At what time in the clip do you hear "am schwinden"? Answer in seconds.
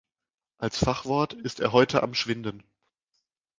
2.01-2.63